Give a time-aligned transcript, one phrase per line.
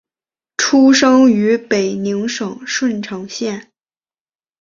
[0.57, 3.71] 出生于北宁省顺成县。